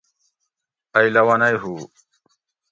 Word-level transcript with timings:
ائ 0.97 1.07
لونئ 1.15 1.53
ہُو 1.61 1.73